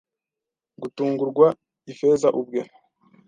gutungurwa, 0.81 1.47
“Ifeza 1.91 2.27
ubwe!” 2.39 2.61